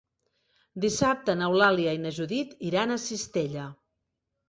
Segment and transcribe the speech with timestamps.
[0.85, 3.73] Dissabte n'Eulàlia i na Judit iran a Cistella.